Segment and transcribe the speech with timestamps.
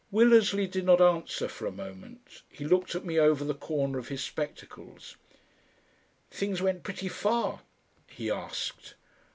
[0.11, 2.41] Willersley did not answer for a moment.
[2.49, 5.15] He looked at me over the corner of his spectacles.
[6.31, 7.61] "Things went pretty far?"
[8.07, 8.95] he asked.